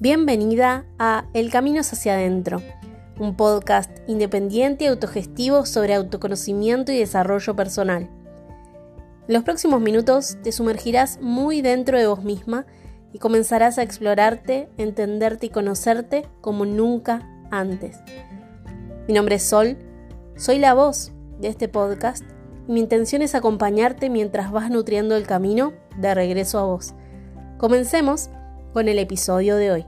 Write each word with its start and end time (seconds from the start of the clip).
Bienvenida 0.00 0.84
a 1.00 1.24
El 1.34 1.50
Camino 1.50 1.80
hacia 1.80 2.14
adentro, 2.14 2.62
un 3.18 3.34
podcast 3.34 3.90
independiente 4.06 4.84
y 4.84 4.86
autogestivo 4.86 5.66
sobre 5.66 5.94
autoconocimiento 5.94 6.92
y 6.92 6.98
desarrollo 7.00 7.56
personal. 7.56 8.08
En 9.26 9.34
los 9.34 9.42
próximos 9.42 9.80
minutos 9.80 10.38
te 10.44 10.52
sumergirás 10.52 11.18
muy 11.20 11.62
dentro 11.62 11.98
de 11.98 12.06
vos 12.06 12.22
misma 12.22 12.64
y 13.12 13.18
comenzarás 13.18 13.76
a 13.78 13.82
explorarte, 13.82 14.68
entenderte 14.76 15.46
y 15.46 15.50
conocerte 15.50 16.28
como 16.42 16.64
nunca 16.64 17.28
antes. 17.50 17.96
Mi 19.08 19.14
nombre 19.14 19.34
es 19.34 19.42
Sol, 19.42 19.78
soy 20.36 20.60
la 20.60 20.74
voz 20.74 21.10
de 21.40 21.48
este 21.48 21.68
podcast 21.68 22.22
y 22.68 22.72
mi 22.72 22.78
intención 22.78 23.20
es 23.20 23.34
acompañarte 23.34 24.10
mientras 24.10 24.52
vas 24.52 24.70
nutriendo 24.70 25.16
el 25.16 25.26
camino 25.26 25.72
de 25.96 26.14
regreso 26.14 26.60
a 26.60 26.66
vos. 26.66 26.94
Comencemos 27.58 28.30
con 28.72 28.88
el 28.88 28.98
episodio 28.98 29.56
de 29.56 29.72
hoy. 29.72 29.86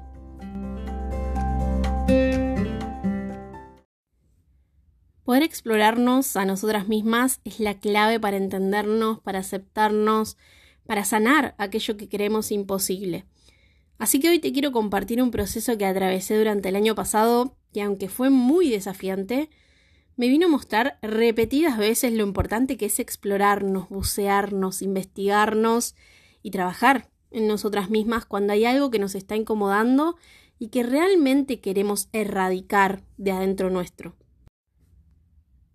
Poder 5.25 5.43
explorarnos 5.45 6.35
a 6.37 6.45
nosotras 6.45 6.89
mismas 6.89 7.41
es 7.45 7.61
la 7.61 7.79
clave 7.79 8.19
para 8.19 8.37
entendernos, 8.37 9.21
para 9.21 9.39
aceptarnos, 9.39 10.37
para 10.87 11.05
sanar 11.05 11.55
aquello 11.57 11.97
que 11.97 12.09
creemos 12.09 12.51
imposible. 12.51 13.27
Así 13.99 14.19
que 14.19 14.31
hoy 14.31 14.41
te 14.41 14.53
quiero 14.53 14.73
compartir 14.73 15.23
un 15.23 15.31
proceso 15.31 15.79
que 15.79 15.87
atravesé 15.87 16.37
durante 16.37 16.71
el 16.71 16.75
año 16.75 16.97
pasado, 16.97 17.57
que 17.73 17.83
aunque 17.83 18.09
fue 18.09 18.31
muy 18.31 18.71
desafiante, 18.71 19.51
me 20.17 20.27
vino 20.29 20.47
a 20.47 20.51
mostrar 20.51 20.99
repetidas 21.01 21.79
veces 21.79 22.13
lo 22.13 22.25
importante 22.25 22.77
que 22.77 22.87
es 22.87 22.99
explorarnos, 22.99 23.89
bucearnos, 23.89 24.83
investigarnos 24.83 25.95
y 26.43 26.51
trabajar 26.51 27.09
en 27.31 27.47
nosotras 27.47 27.91
mismas 27.91 28.25
cuando 28.27 28.53
hay 28.53 28.65
algo 28.65 28.91
que 28.91 28.99
nos 28.99 29.15
está 29.15 29.37
incomodando 29.37 30.17
y 30.59 30.69
que 30.69 30.83
realmente 30.83 31.61
queremos 31.61 32.09
erradicar 32.13 33.03
de 33.17 33.33
adentro 33.33 33.71
nuestro. 33.71 34.17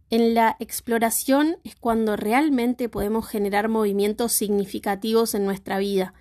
En 0.09 0.36
la 0.36 0.56
exploración 0.59 1.58
es 1.64 1.75
cuando 1.75 2.16
realmente 2.16 2.89
podemos 2.89 3.28
generar 3.28 3.70
movimientos 3.70 4.31
significativos 4.34 5.34
en 5.34 5.45
nuestra 5.45 5.80
vida. 5.80 6.14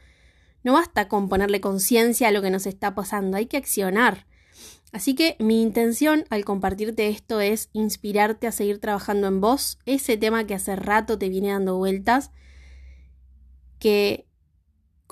No 0.62 0.72
basta 0.72 1.08
con 1.08 1.28
ponerle 1.28 1.60
conciencia 1.60 2.28
a 2.28 2.32
lo 2.32 2.40
que 2.40 2.50
nos 2.50 2.66
está 2.66 2.94
pasando, 2.94 3.36
hay 3.36 3.46
que 3.46 3.58
accionar. 3.58 4.26
Así 4.92 5.14
que 5.14 5.36
mi 5.38 5.60
intención 5.60 6.24
al 6.30 6.44
compartirte 6.44 7.08
esto 7.08 7.40
es 7.40 7.68
inspirarte 7.72 8.46
a 8.46 8.52
seguir 8.52 8.78
trabajando 8.78 9.26
en 9.26 9.40
vos, 9.40 9.78
ese 9.84 10.16
tema 10.16 10.46
que 10.46 10.54
hace 10.54 10.76
rato 10.76 11.18
te 11.18 11.28
viene 11.28 11.50
dando 11.50 11.76
vueltas, 11.76 12.30
que 13.78 14.26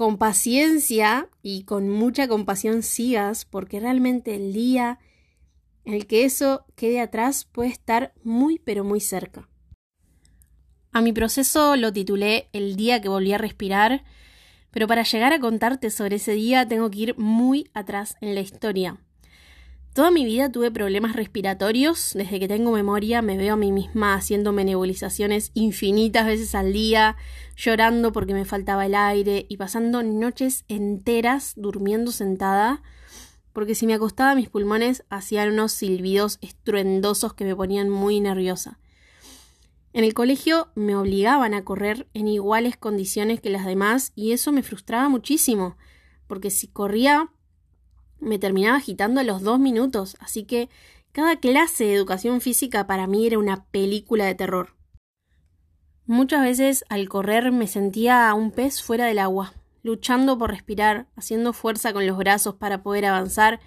con 0.03 0.19
paciencia 0.19 1.29
y 1.45 1.63
con 1.63 1.89
mucha 1.89 2.27
compasión 2.27 2.83
sigas, 2.83 3.45
porque 3.45 3.79
realmente 3.79 4.35
el 4.35 4.53
día 4.53 4.99
en 5.85 5.95
el 5.95 6.09
que 6.09 6.25
eso 6.25 6.65
quede 6.75 6.99
atrás 6.99 7.45
puede 7.45 7.71
estar 7.71 8.13
muy 8.25 8.59
pero 8.59 8.83
muy 8.83 8.99
cerca. 8.99 9.49
A 10.91 11.03
mi 11.03 11.13
proceso 11.13 11.77
lo 11.77 11.93
titulé 11.93 12.49
El 12.53 12.75
día 12.75 13.01
que 13.01 13.09
volví 13.09 13.33
a 13.33 13.39
respirar, 13.39 14.03
pero 14.73 14.89
para 14.89 15.05
llegar 15.05 15.33
a 15.33 15.39
contarte 15.39 15.89
sobre 15.89 16.17
ese 16.17 16.33
día 16.33 16.67
tengo 16.67 16.91
que 16.91 16.99
ir 16.99 17.17
muy 17.17 17.71
atrás 17.73 18.17
en 18.21 18.35
la 18.35 18.41
historia. 18.41 18.99
Toda 19.95 20.11
mi 20.11 20.25
vida 20.25 20.51
tuve 20.51 20.73
problemas 20.73 21.15
respiratorios, 21.15 22.13
desde 22.15 22.41
que 22.41 22.49
tengo 22.49 22.73
memoria 22.73 23.23
me 23.23 23.37
veo 23.37 23.55
a 23.55 23.57
mí 23.57 23.71
misma 23.71 24.15
haciéndome 24.15 24.65
nebulizaciones 24.65 25.53
infinitas 25.55 26.27
veces 26.27 26.57
al 26.57 26.73
día, 26.73 27.17
llorando 27.57 28.13
porque 28.13 28.35
me 28.35 28.45
faltaba 28.45 28.87
el 28.87 28.95
aire 28.95 29.47
y 29.49 29.57
pasando 29.57 30.03
noches 30.03 30.65
enteras 30.69 31.53
durmiendo 31.57 32.13
sentada, 32.13 32.83
porque 33.53 33.75
si 33.75 33.87
me 33.87 33.95
acostaba 33.95 34.35
mis 34.35 34.49
pulmones 34.49 35.05
hacían 35.11 35.53
unos 35.53 35.73
silbidos 35.73 36.39
estruendosos 36.41 37.35
que 37.35 37.45
me 37.45 37.57
ponían 37.57 37.89
muy 37.89 38.21
nerviosa. 38.21 38.79
En 39.93 40.05
el 40.05 40.15
colegio 40.15 40.69
me 40.75 40.97
obligaban 40.97 41.53
a 41.53 41.65
correr 41.65 42.09
en 42.15 42.27
iguales 42.27 42.79
condiciones 42.79 43.41
que 43.41 43.51
las 43.51 43.67
demás 43.67 44.13
y 44.15 44.33
eso 44.33 44.51
me 44.51 44.63
frustraba 44.63 45.09
muchísimo, 45.09 45.77
porque 46.27 46.51
si 46.51 46.69
corría 46.69 47.31
me 48.19 48.39
terminaba 48.39 48.79
agitando 48.79 49.21
a 49.21 49.25
los 49.25 49.43
dos 49.43 49.59
minutos, 49.59 50.17
así 50.21 50.45
que 50.45 50.71
cada 51.11 51.41
clase 51.41 51.85
de 51.85 51.95
educación 51.95 52.41
física 52.41 52.87
para 52.87 53.07
mí 53.07 53.27
era 53.27 53.39
una 53.39 53.65
película 53.67 54.25
de 54.25 54.35
terror. 54.35 54.75
Muchas 56.13 56.43
veces 56.43 56.85
al 56.91 57.09
correr 57.09 57.53
me 57.53 57.67
sentía 57.67 58.35
un 58.35 58.51
pez 58.51 58.83
fuera 58.83 59.07
del 59.07 59.19
agua, 59.19 59.55
luchando 59.83 60.37
por 60.37 60.51
respirar, 60.51 61.07
haciendo 61.17 61.55
fuerza 61.55 61.95
con 61.95 62.07
los 62.07 62.19
brazos 62.19 62.57
para 62.57 62.83
poder 62.83 63.07
avanzar 63.07 63.61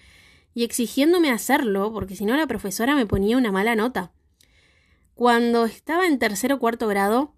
y 0.54 0.64
exigiéndome 0.64 1.32
hacerlo 1.32 1.92
porque 1.92 2.16
si 2.16 2.24
no 2.24 2.38
la 2.38 2.46
profesora 2.46 2.94
me 2.94 3.08
ponía 3.08 3.36
una 3.36 3.52
mala 3.52 3.76
nota. 3.76 4.12
Cuando 5.16 5.66
estaba 5.66 6.06
en 6.06 6.20
tercer 6.20 6.54
o 6.54 6.60
cuarto 6.60 6.88
grado, 6.88 7.34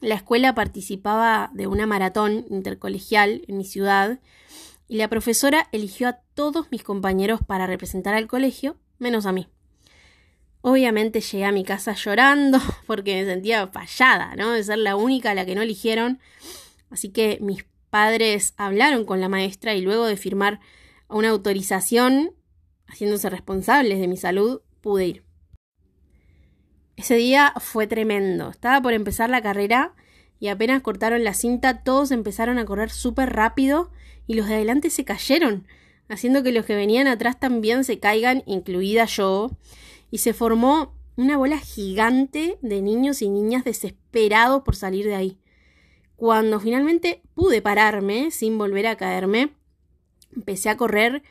la 0.00 0.16
escuela 0.16 0.54
participaba 0.54 1.48
de 1.54 1.66
una 1.66 1.86
maratón 1.86 2.44
intercolegial 2.50 3.46
en 3.48 3.56
mi 3.56 3.64
ciudad 3.64 4.20
y 4.88 4.98
la 4.98 5.08
profesora 5.08 5.68
eligió 5.72 6.06
a 6.06 6.18
todos 6.34 6.70
mis 6.70 6.82
compañeros 6.82 7.40
para 7.46 7.66
representar 7.66 8.12
al 8.12 8.26
colegio, 8.26 8.76
menos 8.98 9.24
a 9.24 9.32
mí. 9.32 9.48
Obviamente 10.68 11.22
llegué 11.22 11.46
a 11.46 11.52
mi 11.52 11.64
casa 11.64 11.94
llorando 11.94 12.60
porque 12.86 13.14
me 13.14 13.24
sentía 13.24 13.66
fallada, 13.68 14.36
¿no? 14.36 14.52
De 14.52 14.62
ser 14.62 14.76
la 14.76 14.96
única 14.96 15.30
a 15.30 15.34
la 15.34 15.46
que 15.46 15.54
no 15.54 15.62
eligieron. 15.62 16.20
Así 16.90 17.08
que 17.08 17.38
mis 17.40 17.64
padres 17.88 18.52
hablaron 18.58 19.06
con 19.06 19.18
la 19.22 19.30
maestra 19.30 19.74
y 19.74 19.80
luego 19.80 20.04
de 20.04 20.18
firmar 20.18 20.60
una 21.08 21.30
autorización, 21.30 22.34
haciéndose 22.86 23.30
responsables 23.30 23.98
de 23.98 24.08
mi 24.08 24.18
salud, 24.18 24.60
pude 24.82 25.06
ir. 25.06 25.24
Ese 26.96 27.14
día 27.14 27.54
fue 27.56 27.86
tremendo. 27.86 28.50
Estaba 28.50 28.82
por 28.82 28.92
empezar 28.92 29.30
la 29.30 29.40
carrera 29.40 29.94
y 30.38 30.48
apenas 30.48 30.82
cortaron 30.82 31.24
la 31.24 31.32
cinta 31.32 31.82
todos 31.82 32.10
empezaron 32.10 32.58
a 32.58 32.66
correr 32.66 32.90
súper 32.90 33.32
rápido 33.32 33.90
y 34.26 34.34
los 34.34 34.46
de 34.46 34.56
adelante 34.56 34.90
se 34.90 35.06
cayeron, 35.06 35.66
haciendo 36.10 36.42
que 36.42 36.52
los 36.52 36.66
que 36.66 36.76
venían 36.76 37.06
atrás 37.06 37.40
también 37.40 37.84
se 37.84 37.98
caigan, 37.98 38.42
incluida 38.44 39.06
yo, 39.06 39.50
y 40.10 40.18
se 40.18 40.32
formó 40.32 40.94
una 41.16 41.36
bola 41.36 41.58
gigante 41.58 42.58
de 42.62 42.80
niños 42.80 43.22
y 43.22 43.28
niñas 43.28 43.64
desesperados 43.64 44.62
por 44.62 44.76
salir 44.76 45.06
de 45.06 45.14
ahí. 45.14 45.38
Cuando 46.16 46.60
finalmente 46.60 47.22
pude 47.34 47.62
pararme 47.62 48.30
sin 48.30 48.58
volver 48.58 48.86
a 48.86 48.96
caerme, 48.96 49.54
empecé 50.34 50.68
a 50.68 50.76
correr 50.76 51.22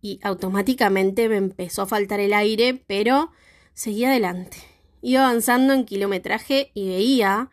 y 0.00 0.18
automáticamente 0.22 1.28
me 1.28 1.36
empezó 1.36 1.82
a 1.82 1.86
faltar 1.86 2.20
el 2.20 2.32
aire, 2.32 2.82
pero 2.86 3.30
seguí 3.72 4.04
adelante. 4.04 4.58
Iba 5.00 5.22
avanzando 5.28 5.72
en 5.72 5.84
kilometraje 5.84 6.70
y 6.74 6.88
veía 6.88 7.50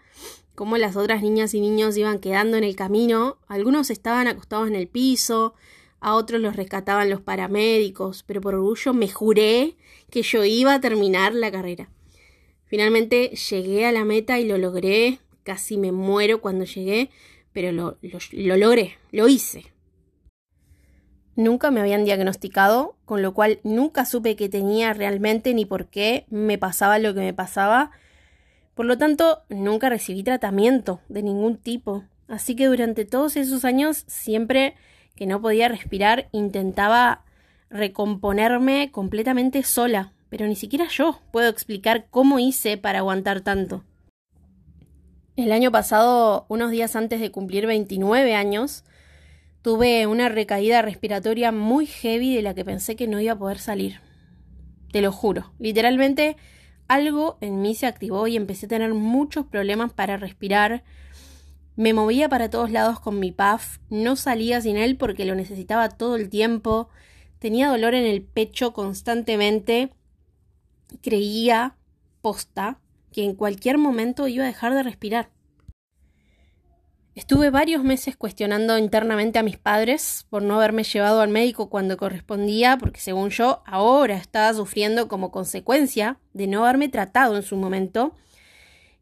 cómo 0.55 0.77
las 0.77 0.95
otras 0.95 1.21
niñas 1.21 1.53
y 1.53 1.61
niños 1.61 1.95
iban 1.95 2.19
quedando 2.19 2.57
en 2.57 2.63
el 2.63 2.75
camino. 2.75 3.37
Algunos 3.47 3.89
estaban 3.89 4.27
acostados 4.27 4.67
en 4.67 4.75
el 4.75 4.87
piso, 4.87 5.53
a 6.01 6.15
otros 6.15 6.41
los 6.41 6.55
rescataban 6.55 7.09
los 7.09 7.21
paramédicos, 7.21 8.23
pero 8.23 8.41
por 8.41 8.55
orgullo 8.55 8.93
me 8.93 9.09
juré 9.09 9.77
que 10.09 10.21
yo 10.21 10.43
iba 10.45 10.73
a 10.73 10.81
terminar 10.81 11.33
la 11.33 11.51
carrera. 11.51 11.89
Finalmente 12.65 13.29
llegué 13.29 13.85
a 13.85 13.91
la 13.91 14.05
meta 14.05 14.39
y 14.39 14.45
lo 14.45 14.57
logré. 14.57 15.19
Casi 15.43 15.77
me 15.77 15.91
muero 15.91 16.41
cuando 16.41 16.65
llegué, 16.65 17.09
pero 17.53 17.71
lo, 17.71 17.97
lo, 18.01 18.57
logré, 18.57 18.97
lo 19.11 19.27
hice. 19.27 19.65
Nunca 21.35 21.71
me 21.71 21.79
habían 21.79 22.03
diagnosticado, 22.03 22.97
con 23.05 23.21
lo 23.21 23.33
cual 23.33 23.59
nunca 23.63 24.05
supe 24.05 24.35
qué 24.35 24.49
tenía 24.49 24.93
realmente 24.93 25.53
ni 25.53 25.65
por 25.65 25.87
qué 25.87 26.25
me 26.29 26.57
pasaba 26.57 26.99
lo 26.99 27.13
que 27.13 27.21
me 27.21 27.33
pasaba 27.33 27.91
por 28.79 28.85
lo 28.85 28.97
tanto, 28.97 29.43
nunca 29.49 29.89
recibí 29.89 30.23
tratamiento 30.23 31.01
de 31.09 31.21
ningún 31.21 31.57
tipo. 31.57 32.05
Así 32.29 32.55
que 32.55 32.67
durante 32.67 33.03
todos 33.03 33.35
esos 33.35 33.65
años, 33.65 34.05
siempre 34.07 34.73
que 35.17 35.25
no 35.25 35.41
podía 35.41 35.67
respirar, 35.67 36.29
intentaba 36.31 37.25
recomponerme 37.69 38.91
completamente 38.91 39.63
sola. 39.63 40.13
Pero 40.29 40.47
ni 40.47 40.55
siquiera 40.55 40.87
yo 40.87 41.19
puedo 41.31 41.49
explicar 41.49 42.07
cómo 42.09 42.39
hice 42.39 42.77
para 42.77 42.99
aguantar 42.99 43.41
tanto. 43.41 43.83
El 45.35 45.51
año 45.51 45.71
pasado, 45.71 46.45
unos 46.49 46.69
días 46.71 46.95
antes 46.95 47.19
de 47.19 47.31
cumplir 47.31 47.65
29 47.65 48.35
años, 48.35 48.83
tuve 49.61 50.05
una 50.05 50.29
recaída 50.29 50.81
respiratoria 50.81 51.51
muy 51.51 51.85
heavy 51.85 52.35
de 52.35 52.41
la 52.41 52.53
que 52.53 52.65
pensé 52.65 52.95
que 52.95 53.07
no 53.07 53.19
iba 53.19 53.33
a 53.33 53.39
poder 53.39 53.59
salir. 53.59 54.01
Te 54.91 55.01
lo 55.01 55.11
juro. 55.11 55.53
Literalmente 55.59 56.35
algo 56.87 57.37
en 57.39 57.61
mí 57.61 57.75
se 57.75 57.85
activó 57.85 58.27
y 58.27 58.35
empecé 58.35 58.65
a 58.65 58.69
tener 58.69 58.93
muchos 58.93 59.45
problemas 59.45 59.93
para 59.93 60.17
respirar. 60.17 60.83
Me 61.75 61.93
movía 61.93 62.27
para 62.27 62.49
todos 62.49 62.71
lados 62.71 62.99
con 62.99 63.19
mi 63.19 63.31
puff, 63.31 63.77
no 63.89 64.15
salía 64.15 64.59
sin 64.59 64.75
él 64.75 64.97
porque 64.97 65.23
lo 65.23 65.35
necesitaba 65.35 65.89
todo 65.89 66.15
el 66.15 66.29
tiempo, 66.29 66.89
tenía 67.39 67.69
dolor 67.69 67.95
en 67.95 68.05
el 68.05 68.21
pecho 68.21 68.73
constantemente, 68.73 69.91
creía, 71.01 71.75
posta, 72.21 72.79
que 73.11 73.23
en 73.23 73.35
cualquier 73.35 73.77
momento 73.77 74.27
iba 74.27 74.43
a 74.43 74.47
dejar 74.47 74.73
de 74.75 74.83
respirar. 74.83 75.29
Estuve 77.15 77.49
varios 77.49 77.83
meses 77.83 78.15
cuestionando 78.15 78.77
internamente 78.77 79.39
a 79.39 79.43
mis 79.43 79.57
padres 79.57 80.25
por 80.29 80.41
no 80.41 80.55
haberme 80.55 80.83
llevado 80.83 81.19
al 81.19 81.29
médico 81.29 81.69
cuando 81.69 81.97
correspondía, 81.97 82.77
porque 82.77 83.01
según 83.01 83.29
yo 83.29 83.61
ahora 83.65 84.15
estaba 84.15 84.53
sufriendo 84.53 85.09
como 85.09 85.31
consecuencia 85.31 86.17
de 86.33 86.47
no 86.47 86.63
haberme 86.63 86.87
tratado 86.87 87.35
en 87.35 87.43
su 87.43 87.57
momento. 87.57 88.15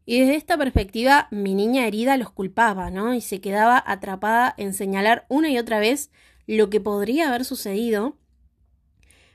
Y 0.04 0.20
desde 0.20 0.36
esta 0.36 0.56
perspectiva 0.56 1.28
mi 1.30 1.54
niña 1.54 1.86
herida 1.86 2.16
los 2.16 2.30
culpaba, 2.30 2.90
¿no? 2.90 3.14
Y 3.14 3.20
se 3.20 3.40
quedaba 3.40 3.80
atrapada 3.86 4.52
en 4.56 4.74
señalar 4.74 5.26
una 5.28 5.50
y 5.50 5.58
otra 5.58 5.78
vez 5.78 6.10
lo 6.48 6.70
que 6.70 6.80
podría 6.80 7.28
haber 7.28 7.44
sucedido. 7.44 8.16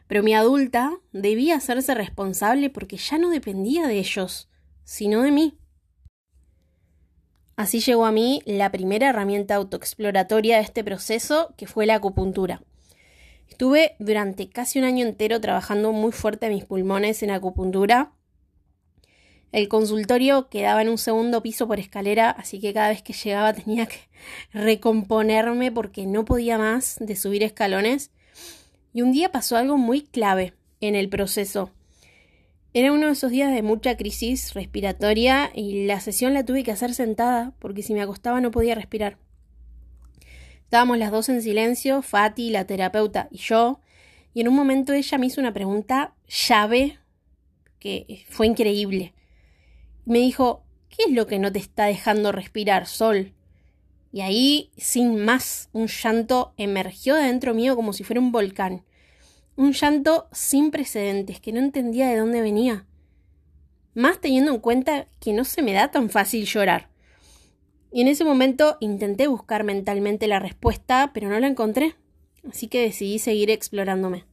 Pero 0.08 0.24
mi 0.24 0.34
adulta 0.34 0.94
debía 1.12 1.56
hacerse 1.56 1.94
responsable 1.96 2.70
porque 2.70 2.98
ya 2.98 3.18
no 3.18 3.30
dependía 3.30 3.88
de 3.88 4.00
ellos, 4.00 4.50
sino 4.84 5.22
de 5.22 5.32
mí. 5.32 5.58
Así 7.56 7.80
llegó 7.80 8.06
a 8.06 8.12
mí 8.12 8.42
la 8.46 8.72
primera 8.72 9.10
herramienta 9.10 9.56
autoexploratoria 9.56 10.58
de 10.58 10.64
este 10.64 10.84
proceso, 10.84 11.54
que 11.56 11.68
fue 11.68 11.86
la 11.86 11.96
acupuntura. 11.96 12.64
Estuve 13.48 13.96
durante 14.00 14.50
casi 14.50 14.80
un 14.80 14.86
año 14.86 15.06
entero 15.06 15.40
trabajando 15.40 15.92
muy 15.92 16.12
fuerte 16.12 16.50
mis 16.50 16.66
pulmones 16.66 17.22
en 17.22 17.30
acupuntura. 17.30 18.14
El 19.52 19.68
consultorio 19.68 20.50
quedaba 20.50 20.82
en 20.82 20.90
un 20.90 20.98
segundo 20.98 21.44
piso 21.44 21.68
por 21.68 21.80
escalera, 21.80 22.32
así 22.32 22.60
que 22.60 22.74
cada 22.74 22.90
vez 22.90 23.04
que 23.04 23.14
llegaba 23.14 23.54
tenía 23.54 23.86
que 23.86 24.10
recomponerme 24.52 25.72
porque 25.72 26.08
no 26.08 26.26
podía 26.26 26.58
más 26.58 26.98
de 27.00 27.16
subir 27.16 27.44
escalones. 27.44 28.10
Y 28.94 29.02
un 29.02 29.12
día 29.12 29.32
pasó 29.32 29.58
algo 29.58 29.78
muy 29.78 30.02
clave 30.02 30.54
en 30.80 30.96
el 30.96 31.10
proceso. 31.10 31.72
Era 32.74 32.92
uno 32.92 33.08
de 33.08 33.14
esos 33.14 33.32
días 33.32 33.54
de 33.54 33.62
mucha 33.62 33.98
crisis 33.98 34.54
respiratoria 34.54 35.52
y 35.54 35.86
la 35.86 36.00
sesión 36.00 36.34
la 36.34 36.46
tuve 36.46 36.64
que 36.64 36.72
hacer 36.72 36.94
sentada 36.94 37.54
porque 37.60 37.84
si 37.84 37.94
me 37.94 38.02
acostaba 38.02 38.42
no 38.42 38.52
podía 38.52 38.76
respirar. 38.76 39.18
Estábamos 40.64 40.98
las 40.98 41.12
dos 41.12 41.30
en 41.30 41.42
silencio, 41.42 42.02
Fati, 42.02 42.50
la 42.50 42.66
terapeuta 42.66 43.28
y 43.30 43.38
yo, 43.38 43.80
y 44.34 44.42
en 44.42 44.48
un 44.48 44.56
momento 44.56 44.94
ella 44.94 45.18
me 45.20 45.28
hizo 45.28 45.40
una 45.40 45.54
pregunta 45.54 46.16
llave 46.28 46.98
que 47.78 48.26
fue 48.28 48.48
increíble. 48.48 49.14
Me 50.06 50.18
dijo, 50.20 50.64
¿qué 50.90 51.04
es 51.08 51.12
lo 51.12 51.28
que 51.28 51.38
no 51.38 51.52
te 51.52 51.60
está 51.60 51.86
dejando 51.86 52.32
respirar, 52.32 52.88
Sol? 52.88 53.34
Y 54.14 54.22
ahí, 54.22 54.70
sin 54.78 55.26
más, 55.26 55.70
un 55.74 55.88
llanto 55.88 56.54
emergió 56.58 57.16
de 57.16 57.24
dentro 57.24 57.56
mío 57.56 57.76
como 57.76 57.94
si 57.94 58.04
fuera 58.04 58.22
un 58.22 58.32
volcán. 58.32 58.86
Un 59.56 59.74
llanto 59.74 60.28
sin 60.32 60.70
precedentes, 60.70 61.40
que 61.40 61.52
no 61.52 61.60
entendía 61.60 62.08
de 62.10 62.18
dónde 62.18 62.42
venía. 62.42 62.86
Más 63.96 64.22
teniendo 64.22 64.54
en 64.54 64.60
cuenta 64.60 65.08
que 65.20 65.34
no 65.34 65.44
se 65.46 65.64
me 65.64 65.74
da 65.74 65.90
tan 65.90 66.12
fácil 66.12 66.46
llorar. 66.46 66.92
Y 67.92 68.02
en 68.02 68.08
ese 68.08 68.24
momento 68.24 68.78
intenté 68.80 69.26
buscar 69.26 69.64
mentalmente 69.64 70.28
la 70.28 70.38
respuesta, 70.38 71.10
pero 71.12 71.28
no 71.28 71.40
la 71.40 71.48
encontré. 71.48 71.96
Así 72.48 72.68
que 72.68 72.82
decidí 72.82 73.18
seguir 73.18 73.50
explorándome. 73.50 74.26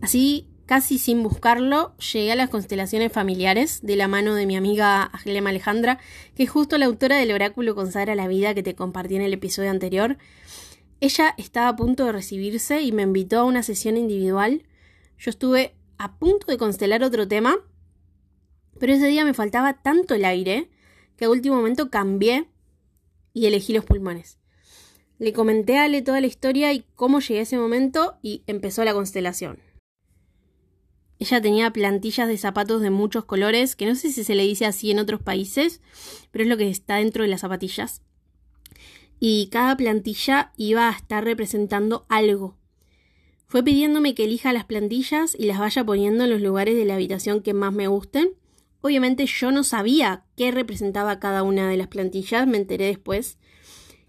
Así, 0.00 0.48
casi 0.72 0.96
sin 0.98 1.22
buscarlo, 1.22 1.94
llegué 1.98 2.32
a 2.32 2.34
las 2.34 2.48
constelaciones 2.48 3.12
familiares 3.12 3.80
de 3.82 3.94
la 3.94 4.08
mano 4.08 4.34
de 4.34 4.46
mi 4.46 4.56
amiga 4.56 5.02
Aglema 5.02 5.50
Alejandra, 5.50 5.98
que 6.34 6.44
es 6.44 6.50
justo 6.50 6.78
la 6.78 6.86
autora 6.86 7.18
del 7.18 7.32
oráculo 7.32 7.74
Consagra 7.74 8.14
la 8.14 8.26
Vida 8.26 8.54
que 8.54 8.62
te 8.62 8.74
compartí 8.74 9.16
en 9.16 9.20
el 9.20 9.34
episodio 9.34 9.68
anterior. 9.68 10.16
Ella 10.98 11.34
estaba 11.36 11.68
a 11.68 11.76
punto 11.76 12.06
de 12.06 12.12
recibirse 12.12 12.80
y 12.80 12.90
me 12.90 13.02
invitó 13.02 13.40
a 13.40 13.44
una 13.44 13.62
sesión 13.62 13.98
individual. 13.98 14.62
Yo 15.18 15.28
estuve 15.28 15.74
a 15.98 16.16
punto 16.16 16.46
de 16.46 16.56
constelar 16.56 17.04
otro 17.04 17.28
tema, 17.28 17.54
pero 18.80 18.94
ese 18.94 19.08
día 19.08 19.26
me 19.26 19.34
faltaba 19.34 19.74
tanto 19.82 20.14
el 20.14 20.24
aire 20.24 20.70
que 21.16 21.26
a 21.26 21.30
último 21.30 21.56
momento 21.56 21.90
cambié 21.90 22.48
y 23.34 23.44
elegí 23.44 23.74
los 23.74 23.84
pulmones. 23.84 24.38
Le 25.18 25.34
comenté 25.34 25.76
a 25.76 25.84
Ale 25.84 26.00
toda 26.00 26.22
la 26.22 26.28
historia 26.28 26.72
y 26.72 26.86
cómo 26.94 27.20
llegué 27.20 27.40
a 27.40 27.42
ese 27.42 27.58
momento 27.58 28.16
y 28.22 28.42
empezó 28.46 28.84
la 28.84 28.94
constelación. 28.94 29.58
Ella 31.22 31.40
tenía 31.40 31.72
plantillas 31.72 32.26
de 32.26 32.36
zapatos 32.36 32.82
de 32.82 32.90
muchos 32.90 33.24
colores, 33.24 33.76
que 33.76 33.86
no 33.86 33.94
sé 33.94 34.10
si 34.10 34.24
se 34.24 34.34
le 34.34 34.42
dice 34.42 34.66
así 34.66 34.90
en 34.90 34.98
otros 34.98 35.22
países, 35.22 35.80
pero 36.32 36.42
es 36.42 36.50
lo 36.50 36.56
que 36.56 36.68
está 36.68 36.96
dentro 36.96 37.22
de 37.22 37.28
las 37.28 37.42
zapatillas 37.42 38.02
y 39.20 39.46
cada 39.52 39.76
plantilla 39.76 40.50
iba 40.56 40.88
a 40.88 40.90
estar 40.90 41.22
representando 41.22 42.06
algo. 42.08 42.56
Fue 43.46 43.62
pidiéndome 43.62 44.16
que 44.16 44.24
elija 44.24 44.52
las 44.52 44.64
plantillas 44.64 45.36
y 45.38 45.44
las 45.44 45.60
vaya 45.60 45.84
poniendo 45.84 46.24
en 46.24 46.30
los 46.30 46.40
lugares 46.40 46.74
de 46.74 46.84
la 46.84 46.96
habitación 46.96 47.40
que 47.40 47.54
más 47.54 47.72
me 47.72 47.86
gusten. 47.86 48.30
Obviamente 48.80 49.26
yo 49.26 49.52
no 49.52 49.62
sabía 49.62 50.24
qué 50.36 50.50
representaba 50.50 51.20
cada 51.20 51.44
una 51.44 51.68
de 51.68 51.76
las 51.76 51.86
plantillas, 51.86 52.48
me 52.48 52.56
enteré 52.56 52.86
después. 52.86 53.38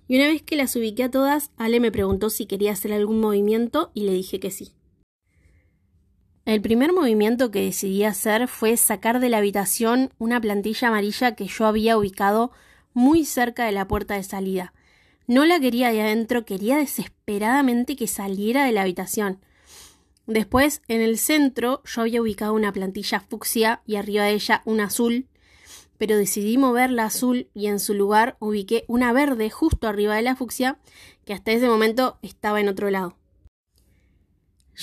Y 0.08 0.16
una 0.16 0.30
vez 0.30 0.42
que 0.42 0.56
las 0.56 0.76
ubiqué 0.76 1.04
a 1.04 1.12
todas, 1.12 1.52
Ale 1.58 1.80
me 1.80 1.92
preguntó 1.92 2.32
si 2.32 2.48
quería 2.48 2.72
hacer 2.72 2.92
algún 2.92 3.20
movimiento 3.20 3.92
y 3.94 4.06
le 4.06 4.14
dije 4.14 4.40
que 4.40 4.50
sí. 4.50 4.72
El 6.54 6.62
primer 6.62 6.94
movimiento 6.94 7.50
que 7.50 7.64
decidí 7.64 8.04
hacer 8.04 8.48
fue 8.48 8.78
sacar 8.78 9.20
de 9.20 9.28
la 9.28 9.40
habitación 9.40 10.12
una 10.20 10.40
plantilla 10.40 10.90
amarilla 10.90 11.34
que 11.34 11.48
yo 11.48 11.66
había 11.66 11.98
ubicado 11.98 12.52
muy 12.94 13.26
cerca 13.26 13.66
de 13.66 13.72
la 13.72 13.88
puerta 13.88 14.14
de 14.14 14.22
salida. 14.22 14.72
No 15.26 15.46
la 15.46 15.60
quería 15.60 15.92
de 15.92 16.04
adentro, 16.04 16.46
quería 16.46 16.78
desesperadamente 16.78 17.96
que 17.96 18.06
saliera 18.06 18.66
de 18.66 18.72
la 18.72 18.84
habitación. 18.84 19.40
Después, 20.28 20.84
en 20.88 21.02
el 21.02 21.18
centro, 21.18 21.82
yo 21.86 22.02
había 22.02 22.22
ubicado 22.22 22.54
una 22.54 22.72
plantilla 22.72 23.20
fucsia 23.20 23.82
y 23.88 23.96
arriba 23.96 24.26
de 24.26 24.34
ella 24.34 24.62
una 24.66 24.84
azul, 24.84 25.26
pero 25.98 26.18
decidí 26.18 26.60
mover 26.60 26.92
la 26.92 27.06
azul 27.06 27.48
y 27.56 27.66
en 27.66 27.80
su 27.80 27.96
lugar 27.96 28.38
ubiqué 28.38 28.86
una 28.88 29.12
verde 29.12 29.50
justo 29.50 29.88
arriba 29.88 30.16
de 30.18 30.22
la 30.22 30.36
fucsia, 30.36 30.78
que 31.26 31.34
hasta 31.34 31.52
ese 31.52 31.68
momento 31.68 32.20
estaba 32.22 32.62
en 32.62 32.68
otro 32.68 32.92
lado. 32.92 33.18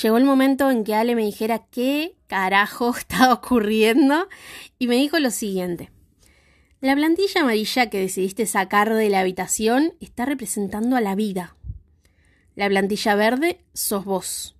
Llegó 0.03 0.19
el 0.19 0.25
momento 0.25 0.71
en 0.71 0.85
que 0.85 0.95
Ale 0.95 1.15
me 1.15 1.25
dijera 1.25 1.67
qué 1.71 2.17
carajo 2.27 2.91
estaba 2.97 3.35
ocurriendo 3.35 4.29
y 4.79 4.87
me 4.87 4.97
dijo 4.97 5.19
lo 5.19 5.31
siguiente. 5.31 5.91
La 6.81 6.95
plantilla 6.95 7.43
amarilla 7.43 7.91
que 7.91 8.01
decidiste 8.01 8.47
sacar 8.47 8.95
de 8.95 9.11
la 9.11 9.21
habitación 9.21 9.95
está 10.01 10.25
representando 10.25 10.97
a 10.97 11.03
la 11.03 11.15
vida. 11.15 11.57
La 12.55 12.69
plantilla 12.69 13.15
verde 13.15 13.65
sos 13.75 14.05
vos. 14.05 14.57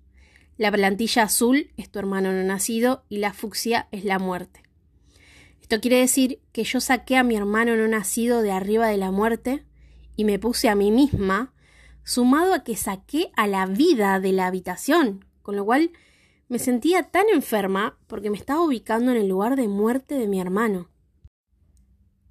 La 0.57 0.71
plantilla 0.71 1.23
azul 1.23 1.71
es 1.77 1.89
tu 1.89 1.97
hermano 1.97 2.31
no 2.31 2.43
nacido 2.43 3.03
y 3.09 3.17
la 3.17 3.33
fucsia 3.33 3.87
es 3.91 4.05
la 4.05 4.19
muerte. 4.19 4.61
Esto 5.61 5.81
quiere 5.81 5.97
decir 5.97 6.39
que 6.51 6.63
yo 6.63 6.79
saqué 6.79 7.17
a 7.17 7.23
mi 7.23 7.35
hermano 7.35 7.75
no 7.75 7.87
nacido 7.87 8.41
de 8.43 8.51
arriba 8.51 8.87
de 8.87 8.97
la 8.97 9.09
muerte 9.09 9.63
y 10.15 10.25
me 10.25 10.37
puse 10.37 10.69
a 10.69 10.75
mí 10.75 10.91
misma, 10.91 11.53
sumado 12.03 12.53
a 12.53 12.63
que 12.63 12.75
saqué 12.75 13.31
a 13.35 13.47
la 13.47 13.65
vida 13.65 14.19
de 14.19 14.33
la 14.33 14.45
habitación, 14.45 15.25
con 15.41 15.55
lo 15.55 15.65
cual 15.65 15.91
me 16.47 16.59
sentía 16.59 17.03
tan 17.03 17.29
enferma 17.33 17.97
porque 18.07 18.29
me 18.29 18.37
estaba 18.37 18.61
ubicando 18.61 19.11
en 19.11 19.17
el 19.17 19.27
lugar 19.29 19.55
de 19.55 19.67
muerte 19.67 20.15
de 20.15 20.27
mi 20.27 20.41
hermano. 20.41 20.89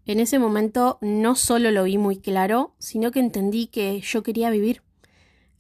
En 0.05 0.21
ese 0.21 0.39
momento 0.39 0.99
no 1.01 1.37
solo 1.37 1.71
lo 1.71 1.85
vi 1.85 1.99
muy 1.99 2.19
claro, 2.19 2.75
sino 2.79 3.11
que 3.11 3.21
entendí 3.21 3.69
que 3.69 4.01
yo 4.01 4.23
quería 4.23 4.51
vivir. 4.51 4.83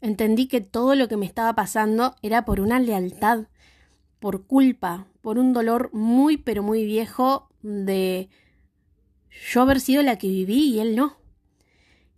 Entendí 0.00 0.48
que 0.48 0.60
todo 0.60 0.94
lo 0.94 1.08
que 1.08 1.16
me 1.16 1.26
estaba 1.26 1.54
pasando 1.54 2.16
era 2.22 2.44
por 2.44 2.60
una 2.60 2.80
lealtad, 2.80 3.46
por 4.18 4.46
culpa, 4.46 5.06
por 5.20 5.38
un 5.38 5.52
dolor 5.52 5.90
muy 5.92 6.36
pero 6.36 6.62
muy 6.62 6.84
viejo 6.84 7.48
de 7.62 8.28
yo 9.52 9.62
haber 9.62 9.80
sido 9.80 10.02
la 10.02 10.16
que 10.16 10.28
viví 10.28 10.74
y 10.74 10.80
él 10.80 10.96
no. 10.96 11.19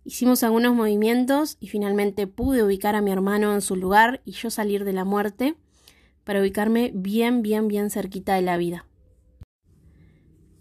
Hicimos 0.05 0.43
algunos 0.43 0.75
movimientos 0.75 1.55
y 1.61 1.67
finalmente 1.67 2.27
pude 2.27 2.61
ubicar 2.61 2.95
a 2.95 3.01
mi 3.01 3.11
hermano 3.11 3.53
en 3.53 3.61
su 3.61 3.77
lugar 3.77 4.21
y 4.25 4.33
yo 4.33 4.49
salir 4.49 4.83
de 4.83 4.91
la 4.91 5.05
muerte 5.05 5.55
para 6.25 6.41
ubicarme 6.41 6.91
bien, 6.93 7.41
bien, 7.41 7.69
bien 7.69 7.89
cerquita 7.89 8.35
de 8.35 8.41
la 8.41 8.57
vida. 8.57 8.85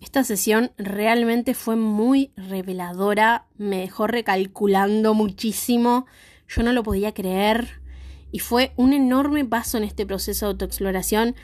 Esta 0.00 0.22
sesión 0.22 0.72
realmente 0.76 1.54
fue 1.54 1.74
muy 1.74 2.32
reveladora, 2.36 3.46
me 3.56 3.78
dejó 3.78 4.06
recalculando 4.06 5.14
muchísimo, 5.14 6.06
yo 6.48 6.62
no 6.62 6.72
lo 6.72 6.82
podía 6.82 7.14
creer 7.14 7.80
y 8.30 8.38
fue 8.38 8.72
un 8.76 8.92
enorme 8.92 9.44
paso 9.44 9.76
en 9.76 9.84
este 9.84 10.06
proceso 10.06 10.46
de 10.46 10.52
autoexploración 10.52 11.34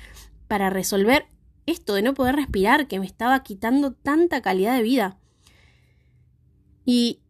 para 0.46 0.70
resolver 0.70 1.26
esto 1.66 1.94
de 1.94 2.02
no 2.02 2.14
poder 2.14 2.36
respirar 2.36 2.86
que 2.86 2.98
me 3.00 3.06
estaba 3.06 3.42
quitando 3.42 3.92
tanta 3.92 4.40
calidad 4.40 4.76
de 4.76 4.82
vida. 4.82 5.18
Y 6.84 7.20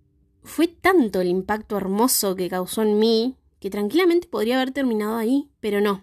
fue 0.49 0.67
tanto 0.67 1.21
el 1.21 1.29
impacto 1.29 1.77
hermoso 1.77 2.35
que 2.35 2.49
causó 2.49 2.83
en 2.83 2.99
mí 2.99 3.37
que 3.61 3.71
tranquilamente 3.71 4.29
podría 4.29 4.57
haber 4.57 4.73
terminado 4.73 5.17
ahí, 5.17 5.51
pero 5.61 5.81
no. 5.81 6.03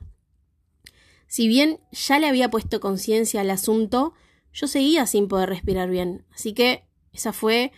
Si 1.27 1.47
bien 1.47 1.79
ya 1.91 2.19
le 2.19 2.27
había 2.27 2.49
puesto 2.49 2.79
conciencia 2.79 3.41
al 3.41 3.49
asunto, 3.49 4.13
yo 4.53 4.67
seguía 4.67 5.05
sin 5.07 5.27
poder 5.27 5.49
respirar 5.49 5.89
bien, 5.89 6.25
así 6.33 6.53
que 6.53 6.85
esa 7.11 7.33
fue 7.33 7.71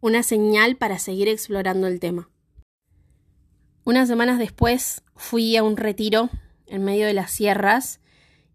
una 0.00 0.22
señal 0.22 0.76
para 0.76 0.98
seguir 0.98 1.28
explorando 1.28 1.86
el 1.86 2.00
tema. 2.00 2.30
Unas 3.84 4.08
semanas 4.08 4.38
después 4.38 5.02
fui 5.16 5.56
a 5.56 5.62
un 5.62 5.76
retiro 5.76 6.30
en 6.66 6.84
medio 6.84 7.06
de 7.06 7.14
las 7.14 7.30
sierras 7.32 8.00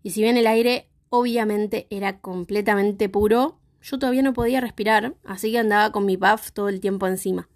y 0.03 0.11
si 0.11 0.21
bien 0.21 0.37
el 0.37 0.47
aire 0.47 0.89
obviamente 1.09 1.87
era 1.89 2.19
completamente 2.19 3.09
puro, 3.09 3.59
yo 3.81 3.99
todavía 3.99 4.21
no 4.21 4.33
podía 4.33 4.61
respirar, 4.61 5.15
así 5.23 5.51
que 5.51 5.59
andaba 5.59 5.91
con 5.91 6.05
mi 6.05 6.17
puff 6.17 6.51
todo 6.51 6.69
el 6.69 6.79
tiempo 6.79 7.07
encima. 7.07 7.49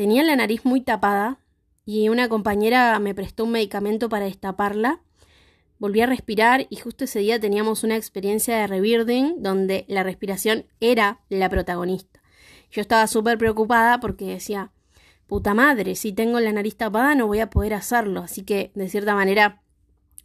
Tenía 0.00 0.22
la 0.22 0.34
nariz 0.34 0.64
muy 0.64 0.80
tapada 0.80 1.40
y 1.84 2.08
una 2.08 2.30
compañera 2.30 2.98
me 3.00 3.14
prestó 3.14 3.44
un 3.44 3.50
medicamento 3.50 4.08
para 4.08 4.24
destaparla. 4.24 5.02
Volví 5.78 6.00
a 6.00 6.06
respirar 6.06 6.66
y 6.70 6.76
justo 6.76 7.04
ese 7.04 7.18
día 7.18 7.38
teníamos 7.38 7.84
una 7.84 7.96
experiencia 7.96 8.56
de 8.56 8.66
rebirthing 8.66 9.42
donde 9.42 9.84
la 9.88 10.02
respiración 10.02 10.64
era 10.80 11.20
la 11.28 11.50
protagonista. 11.50 12.22
Yo 12.70 12.80
estaba 12.80 13.06
súper 13.08 13.36
preocupada 13.36 14.00
porque 14.00 14.24
decía, 14.24 14.72
puta 15.26 15.52
madre, 15.52 15.94
si 15.96 16.14
tengo 16.14 16.40
la 16.40 16.52
nariz 16.52 16.78
tapada 16.78 17.14
no 17.14 17.26
voy 17.26 17.40
a 17.40 17.50
poder 17.50 17.74
hacerlo. 17.74 18.22
Así 18.22 18.42
que, 18.42 18.72
de 18.74 18.88
cierta 18.88 19.14
manera, 19.14 19.60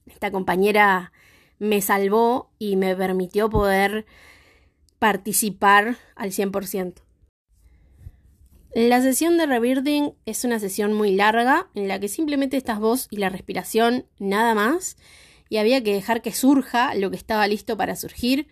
esta 0.05 0.31
compañera 0.31 1.11
me 1.59 1.81
salvó 1.81 2.49
y 2.59 2.77
me 2.77 2.95
permitió 2.95 3.49
poder 3.49 4.05
participar 4.99 5.97
al 6.15 6.31
100%. 6.31 7.04
La 8.75 9.01
sesión 9.01 9.37
de 9.37 9.45
rebirthing 9.45 10.15
es 10.25 10.43
una 10.43 10.59
sesión 10.59 10.91
muy 10.91 11.15
larga 11.15 11.69
en 11.75 11.87
la 11.87 11.97
que 11.97 12.09
simplemente 12.09 12.57
estás 12.57 12.77
vos 12.77 13.07
y 13.09 13.15
la 13.15 13.29
respiración, 13.29 14.05
nada 14.19 14.53
más, 14.53 14.97
y 15.47 15.57
había 15.59 15.81
que 15.81 15.93
dejar 15.93 16.21
que 16.21 16.33
surja 16.33 16.93
lo 16.93 17.09
que 17.09 17.15
estaba 17.15 17.47
listo 17.47 17.77
para 17.77 17.95
surgir. 17.95 18.49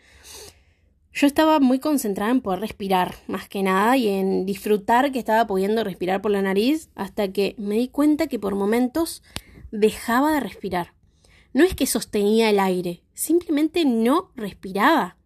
Yo 1.12 1.27
estaba 1.27 1.60
muy 1.60 1.80
concentrada 1.80 2.32
en 2.32 2.39
poder 2.39 2.62
respirar, 2.62 3.15
más 3.27 3.50
que 3.50 3.63
nada, 3.63 3.98
y 3.98 4.08
en 4.08 4.46
disfrutar 4.46 5.12
que 5.12 5.20
estaba 5.20 5.46
pudiendo 5.46 5.84
respirar 5.84 6.22
por 6.22 6.32
la 6.32 6.42
nariz, 6.42 6.89
hasta 6.96 7.27
que 7.34 7.53
me 7.58 7.75
di 7.75 7.89
cuenta 7.89 8.27
que 8.27 8.39
por 8.39 8.56
momentos 8.56 9.24
dejaba 9.72 10.36
de 10.36 10.39
respirar. 10.39 10.94
No 11.51 11.65
es 11.65 11.75
que 11.75 11.86
sostenía 11.86 12.50
el 12.50 12.62
aire, 12.62 13.03
simplemente 13.13 13.84
no 13.84 14.32
respiraba. 14.38 15.18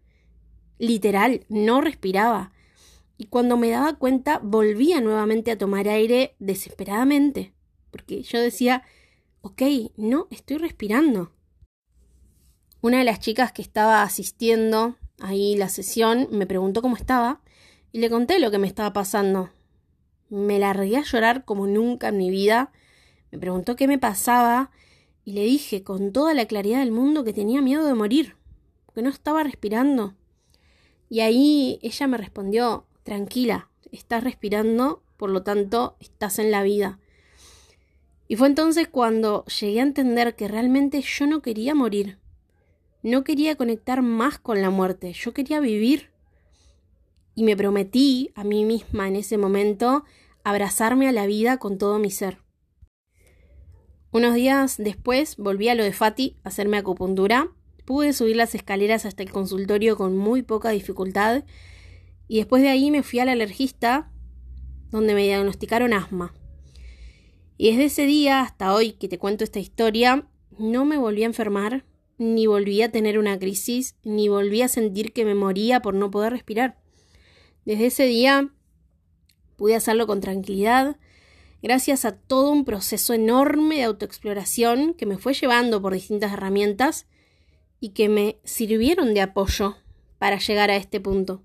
Literal, 0.80 1.46
no 1.50 1.82
respiraba. 1.82 2.52
Y 3.18 3.26
cuando 3.26 3.58
me 3.58 3.70
daba 3.70 3.94
cuenta, 3.94 4.40
volvía 4.40 5.02
nuevamente 5.02 5.52
a 5.52 5.58
tomar 5.58 5.88
aire 5.88 6.36
desesperadamente, 6.40 7.54
porque 7.90 8.22
yo 8.22 8.40
decía, 8.40 8.84
ok, 9.42 9.62
no 9.98 10.28
estoy 10.30 10.58
respirando. 10.58 11.32
Una 12.82 13.00
de 13.00 13.04
las 13.04 13.20
chicas 13.20 13.52
que 13.52 13.62
estaba 13.64 14.04
asistiendo 14.04 14.98
ahí 15.20 15.56
la 15.56 15.70
sesión 15.70 16.28
me 16.32 16.46
preguntó 16.46 16.82
cómo 16.82 16.96
estaba 16.96 17.42
y 17.92 18.00
le 18.00 18.10
conté 18.10 18.40
lo 18.40 18.52
que 18.52 18.60
me 18.60 18.68
estaba 18.68 18.94
pasando. 18.94 19.50
Me 20.30 20.60
largué 20.60 20.98
a 20.98 21.04
llorar 21.04 21.46
como 21.46 21.68
nunca 21.68 22.10
en 22.10 22.18
mi 22.18 22.30
vida. 22.30 22.72
Me 23.32 23.40
preguntó 23.40 23.76
qué 23.76 23.88
me 23.88 23.98
pasaba 23.98 24.72
y 25.24 25.34
le 25.34 25.44
dije 25.44 25.84
con 25.84 26.12
toda 26.12 26.34
la 26.34 26.46
claridad 26.46 26.80
del 26.80 26.92
mundo 26.92 27.24
que 27.24 27.34
tenía 27.34 27.62
miedo 27.62 27.86
de 27.86 27.94
morir, 27.94 28.36
que 28.94 29.02
no 29.02 29.10
estaba 29.10 29.44
respirando. 29.44 30.16
Y 31.10 31.22
ahí 31.22 31.80
ella 31.82 32.08
me 32.08 32.18
respondió, 32.18 32.87
tranquila, 33.08 33.70
estás 33.94 34.22
respirando, 34.22 35.02
por 35.16 35.30
lo 35.30 35.42
tanto, 35.42 35.96
estás 36.02 36.40
en 36.40 36.52
la 36.52 36.62
vida. 36.62 37.00
Y 38.28 38.36
fue 38.36 38.50
entonces 38.50 38.90
cuando 38.90 39.46
llegué 39.46 39.80
a 39.80 39.84
entender 39.84 40.36
que 40.36 40.50
realmente 40.50 41.02
yo 41.02 41.26
no 41.26 41.42
quería 41.42 41.74
morir. 41.74 42.20
No 43.04 43.24
quería 43.24 43.56
conectar 43.56 44.02
más 44.02 44.40
con 44.40 44.62
la 44.62 44.72
muerte, 44.72 45.14
yo 45.14 45.34
quería 45.34 45.62
vivir. 45.62 46.10
Y 47.34 47.44
me 47.44 47.56
prometí 47.56 48.32
a 48.36 48.44
mí 48.44 48.66
misma 48.66 49.08
en 49.08 49.16
ese 49.16 49.38
momento 49.38 50.04
abrazarme 50.44 51.08
a 51.08 51.14
la 51.14 51.28
vida 51.28 51.60
con 51.60 51.78
todo 51.78 52.00
mi 52.00 52.12
ser. 52.12 52.40
Unos 54.12 54.36
días 54.36 54.76
después 54.78 55.38
volví 55.38 55.70
a 55.70 55.76
lo 55.76 55.86
de 55.86 55.94
Fati 55.94 56.36
a 56.44 56.50
hacerme 56.50 56.76
acupuntura. 56.76 57.52
Pude 57.86 58.12
subir 58.12 58.36
las 58.36 58.54
escaleras 58.54 59.06
hasta 59.06 59.24
el 59.24 59.32
consultorio 59.32 59.96
con 59.96 60.18
muy 60.18 60.42
poca 60.42 60.72
dificultad 60.72 61.46
y 62.28 62.38
después 62.38 62.62
de 62.62 62.70
ahí 62.70 62.92
me 62.92 63.04
fui 63.04 63.20
al 63.20 63.30
alergista 63.30 64.12
donde 64.92 65.14
me 65.14 65.24
diagnosticaron 65.24 65.94
asma. 65.94 66.34
Y 67.58 67.72
desde 67.72 67.86
ese 67.86 68.06
día 68.06 68.42
hasta 68.42 68.74
hoy 68.74 68.94
que 68.94 69.08
te 69.08 69.18
cuento 69.18 69.44
esta 69.44 69.60
historia, 69.60 70.28
no 70.58 70.86
me 70.86 70.98
volví 70.98 71.24
a 71.24 71.28
enfermar, 71.28 71.86
ni 72.18 72.48
volví 72.48 72.82
a 72.82 72.92
tener 72.92 73.20
una 73.20 73.38
crisis, 73.38 73.96
ni 74.04 74.30
volví 74.30 74.62
a 74.62 74.68
sentir 74.68 75.14
que 75.14 75.26
me 75.26 75.36
moría 75.36 75.82
por 75.82 75.94
no 75.94 76.12
poder 76.12 76.34
respirar. 76.34 76.78
Desde 77.66 77.88
ese 77.88 78.06
día 78.06 78.50
pude 79.56 79.76
hacerlo 79.76 80.08
con 80.08 80.22
tranquilidad, 80.22 80.98
gracias 81.62 82.06
a 82.06 82.16
todo 82.16 82.52
un 82.52 82.64
proceso 82.64 83.14
enorme 83.14 83.78
de 83.78 83.84
autoexploración 83.84 84.94
que 84.94 85.06
me 85.06 85.18
fue 85.18 85.34
llevando 85.34 85.82
por 85.82 85.94
distintas 85.94 86.34
herramientas 86.34 87.08
y 87.80 87.90
que 87.90 88.10
me 88.10 88.40
sirvieron 88.44 89.14
de 89.14 89.22
apoyo 89.22 89.78
para 90.18 90.38
llegar 90.38 90.72
a 90.72 90.76
este 90.76 91.00
punto. 91.00 91.44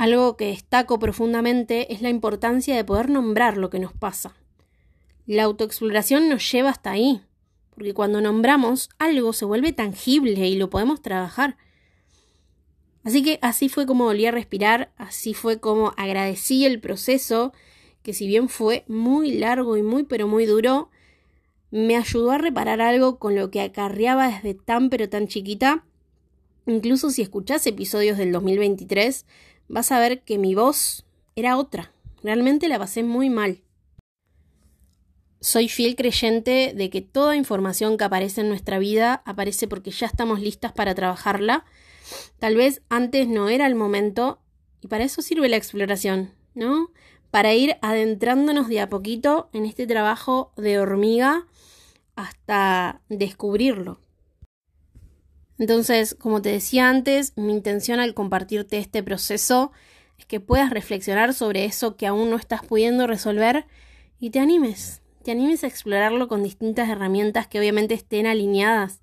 Algo 0.00 0.38
que 0.38 0.46
destaco 0.46 0.98
profundamente 0.98 1.92
es 1.92 2.00
la 2.00 2.08
importancia 2.08 2.74
de 2.74 2.84
poder 2.84 3.10
nombrar 3.10 3.58
lo 3.58 3.68
que 3.68 3.78
nos 3.78 3.92
pasa. 3.92 4.34
La 5.26 5.42
autoexploración 5.42 6.30
nos 6.30 6.50
lleva 6.50 6.70
hasta 6.70 6.90
ahí, 6.90 7.20
porque 7.74 7.92
cuando 7.92 8.22
nombramos 8.22 8.88
algo 8.98 9.34
se 9.34 9.44
vuelve 9.44 9.74
tangible 9.74 10.48
y 10.48 10.56
lo 10.56 10.70
podemos 10.70 11.02
trabajar. 11.02 11.58
Así 13.04 13.22
que 13.22 13.38
así 13.42 13.68
fue 13.68 13.84
como 13.84 14.04
volví 14.04 14.24
a 14.24 14.30
respirar, 14.30 14.90
así 14.96 15.34
fue 15.34 15.60
como 15.60 15.92
agradecí 15.98 16.64
el 16.64 16.80
proceso 16.80 17.52
que 18.02 18.14
si 18.14 18.26
bien 18.26 18.48
fue 18.48 18.84
muy 18.88 19.32
largo 19.32 19.76
y 19.76 19.82
muy 19.82 20.04
pero 20.04 20.26
muy 20.26 20.46
duro, 20.46 20.88
me 21.70 21.98
ayudó 21.98 22.30
a 22.30 22.38
reparar 22.38 22.80
algo 22.80 23.18
con 23.18 23.36
lo 23.36 23.50
que 23.50 23.60
acarreaba 23.60 24.28
desde 24.28 24.54
tan 24.54 24.88
pero 24.88 25.10
tan 25.10 25.28
chiquita. 25.28 25.84
Incluso 26.66 27.10
si 27.10 27.20
escuchás 27.20 27.66
episodios 27.66 28.16
del 28.16 28.32
2023, 28.32 29.26
vas 29.70 29.92
a 29.92 29.98
ver 29.98 30.22
que 30.22 30.36
mi 30.36 30.54
voz 30.54 31.06
era 31.36 31.56
otra. 31.56 31.92
Realmente 32.22 32.68
la 32.68 32.78
pasé 32.78 33.02
muy 33.02 33.30
mal. 33.30 33.62
Soy 35.40 35.68
fiel 35.68 35.96
creyente 35.96 36.74
de 36.76 36.90
que 36.90 37.00
toda 37.00 37.36
información 37.36 37.96
que 37.96 38.04
aparece 38.04 38.42
en 38.42 38.50
nuestra 38.50 38.78
vida 38.78 39.22
aparece 39.24 39.68
porque 39.68 39.90
ya 39.90 40.06
estamos 40.06 40.40
listas 40.40 40.72
para 40.72 40.94
trabajarla. 40.94 41.64
Tal 42.38 42.56
vez 42.56 42.82
antes 42.90 43.26
no 43.26 43.48
era 43.48 43.66
el 43.66 43.74
momento 43.74 44.42
y 44.82 44.88
para 44.88 45.04
eso 45.04 45.22
sirve 45.22 45.48
la 45.48 45.56
exploración, 45.56 46.34
¿no? 46.54 46.90
para 47.30 47.54
ir 47.54 47.76
adentrándonos 47.80 48.68
de 48.68 48.80
a 48.80 48.88
poquito 48.88 49.50
en 49.52 49.64
este 49.64 49.86
trabajo 49.86 50.52
de 50.56 50.78
hormiga 50.78 51.46
hasta 52.16 53.00
descubrirlo. 53.08 54.00
Entonces, 55.60 56.16
como 56.18 56.40
te 56.40 56.48
decía 56.48 56.88
antes, 56.88 57.34
mi 57.36 57.52
intención 57.52 58.00
al 58.00 58.14
compartirte 58.14 58.78
este 58.78 59.02
proceso 59.02 59.72
es 60.18 60.24
que 60.24 60.40
puedas 60.40 60.70
reflexionar 60.70 61.34
sobre 61.34 61.66
eso 61.66 61.98
que 61.98 62.06
aún 62.06 62.30
no 62.30 62.36
estás 62.36 62.64
pudiendo 62.64 63.06
resolver 63.06 63.66
y 64.18 64.30
te 64.30 64.38
animes, 64.38 65.02
te 65.22 65.32
animes 65.32 65.62
a 65.62 65.66
explorarlo 65.66 66.28
con 66.28 66.42
distintas 66.42 66.88
herramientas 66.88 67.46
que 67.46 67.58
obviamente 67.58 67.92
estén 67.92 68.26
alineadas. 68.26 69.02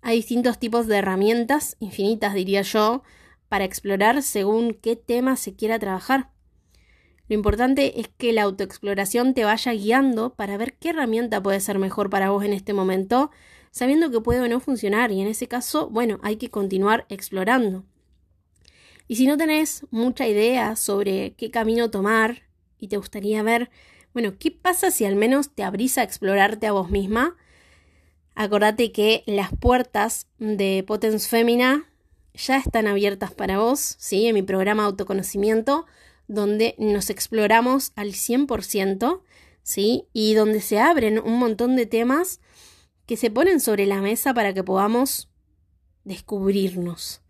Hay 0.00 0.16
distintos 0.16 0.58
tipos 0.58 0.86
de 0.86 0.96
herramientas, 0.96 1.76
infinitas 1.78 2.32
diría 2.32 2.62
yo, 2.62 3.02
para 3.50 3.64
explorar 3.64 4.22
según 4.22 4.72
qué 4.72 4.96
tema 4.96 5.36
se 5.36 5.56
quiera 5.56 5.78
trabajar. 5.78 6.30
Lo 7.28 7.34
importante 7.34 8.00
es 8.00 8.08
que 8.16 8.32
la 8.32 8.44
autoexploración 8.44 9.34
te 9.34 9.44
vaya 9.44 9.72
guiando 9.72 10.32
para 10.36 10.56
ver 10.56 10.78
qué 10.78 10.90
herramienta 10.90 11.42
puede 11.42 11.60
ser 11.60 11.78
mejor 11.78 12.08
para 12.08 12.30
vos 12.30 12.44
en 12.44 12.54
este 12.54 12.72
momento, 12.72 13.30
sabiendo 13.76 14.10
que 14.10 14.22
puede 14.22 14.40
o 14.40 14.48
no 14.48 14.58
funcionar 14.58 15.12
y 15.12 15.20
en 15.20 15.28
ese 15.28 15.48
caso, 15.48 15.90
bueno, 15.90 16.18
hay 16.22 16.36
que 16.36 16.48
continuar 16.48 17.04
explorando. 17.10 17.84
Y 19.06 19.16
si 19.16 19.26
no 19.26 19.36
tenés 19.36 19.84
mucha 19.90 20.26
idea 20.26 20.76
sobre 20.76 21.34
qué 21.34 21.50
camino 21.50 21.90
tomar 21.90 22.44
y 22.78 22.88
te 22.88 22.96
gustaría 22.96 23.42
ver, 23.42 23.68
bueno, 24.14 24.38
¿qué 24.38 24.50
pasa 24.50 24.90
si 24.90 25.04
al 25.04 25.14
menos 25.14 25.54
te 25.54 25.62
abrís 25.62 25.98
a 25.98 26.02
explorarte 26.02 26.66
a 26.66 26.72
vos 26.72 26.88
misma? 26.88 27.36
Acordate 28.34 28.92
que 28.92 29.24
las 29.26 29.50
puertas 29.54 30.26
de 30.38 30.82
Potence 30.86 31.28
Femina 31.28 31.84
ya 32.32 32.56
están 32.56 32.86
abiertas 32.86 33.34
para 33.34 33.58
vos, 33.58 33.96
¿sí? 33.98 34.26
En 34.26 34.32
mi 34.36 34.42
programa 34.42 34.86
Autoconocimiento 34.86 35.84
donde 36.28 36.76
nos 36.78 37.10
exploramos 37.10 37.92
al 37.94 38.14
100%, 38.14 39.20
¿sí? 39.62 40.06
Y 40.14 40.32
donde 40.32 40.62
se 40.62 40.78
abren 40.78 41.18
un 41.18 41.38
montón 41.38 41.76
de 41.76 41.84
temas 41.84 42.40
que 43.06 43.16
se 43.16 43.30
ponen 43.30 43.60
sobre 43.60 43.86
la 43.86 44.00
mesa 44.00 44.34
para 44.34 44.52
que 44.52 44.64
podamos 44.64 45.30
descubrirnos. 46.04 47.22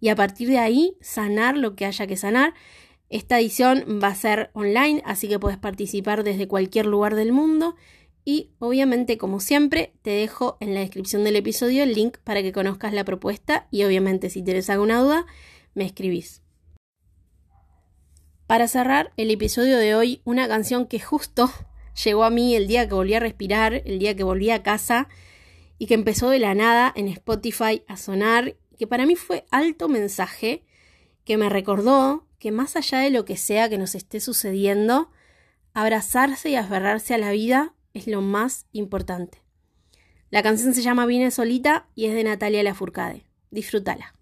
Y 0.00 0.08
a 0.08 0.16
partir 0.16 0.48
de 0.48 0.58
ahí, 0.58 0.96
sanar 1.00 1.56
lo 1.56 1.74
que 1.74 1.86
haya 1.86 2.06
que 2.06 2.16
sanar. 2.16 2.54
Esta 3.08 3.38
edición 3.38 4.00
va 4.02 4.08
a 4.08 4.14
ser 4.14 4.50
online, 4.54 5.02
así 5.04 5.28
que 5.28 5.38
puedes 5.38 5.58
participar 5.58 6.24
desde 6.24 6.48
cualquier 6.48 6.86
lugar 6.86 7.14
del 7.14 7.32
mundo. 7.32 7.76
Y 8.24 8.50
obviamente, 8.58 9.18
como 9.18 9.40
siempre, 9.40 9.92
te 10.02 10.10
dejo 10.10 10.56
en 10.60 10.74
la 10.74 10.80
descripción 10.80 11.24
del 11.24 11.36
episodio 11.36 11.82
el 11.82 11.94
link 11.94 12.18
para 12.24 12.42
que 12.42 12.52
conozcas 12.52 12.92
la 12.92 13.04
propuesta 13.04 13.66
y 13.70 13.84
obviamente 13.84 14.30
si 14.30 14.42
tienes 14.42 14.70
alguna 14.70 15.00
duda, 15.00 15.26
me 15.74 15.84
escribís. 15.84 16.42
Para 18.46 18.68
cerrar 18.68 19.12
el 19.16 19.30
episodio 19.30 19.78
de 19.78 19.94
hoy, 19.94 20.20
una 20.24 20.48
canción 20.48 20.86
que 20.86 21.00
justo 21.00 21.50
llegó 22.02 22.24
a 22.24 22.30
mí 22.30 22.56
el 22.56 22.66
día 22.66 22.88
que 22.88 22.94
volví 22.94 23.14
a 23.14 23.20
respirar, 23.20 23.82
el 23.84 23.98
día 23.98 24.16
que 24.16 24.24
volví 24.24 24.50
a 24.50 24.62
casa 24.62 25.08
y 25.78 25.86
que 25.86 25.94
empezó 25.94 26.30
de 26.30 26.38
la 26.38 26.54
nada 26.54 26.92
en 26.94 27.08
Spotify 27.08 27.82
a 27.86 27.96
sonar 27.96 28.56
que 28.78 28.86
para 28.86 29.06
mí 29.06 29.16
fue 29.16 29.44
alto 29.50 29.88
mensaje, 29.88 30.64
que 31.24 31.36
me 31.36 31.48
recordó 31.48 32.26
que 32.38 32.52
más 32.52 32.76
allá 32.76 32.98
de 32.98 33.10
lo 33.10 33.24
que 33.24 33.36
sea 33.36 33.68
que 33.68 33.78
nos 33.78 33.94
esté 33.94 34.20
sucediendo, 34.20 35.10
abrazarse 35.72 36.50
y 36.50 36.56
aferrarse 36.56 37.14
a 37.14 37.18
la 37.18 37.30
vida 37.30 37.74
es 37.94 38.06
lo 38.06 38.20
más 38.20 38.66
importante. 38.72 39.42
La 40.30 40.42
canción 40.42 40.74
se 40.74 40.82
llama 40.82 41.06
Vine 41.06 41.30
solita 41.30 41.86
y 41.94 42.06
es 42.06 42.14
de 42.14 42.24
Natalia 42.24 42.62
Lafourcade. 42.62 43.24
Disfrútala. 43.50 44.13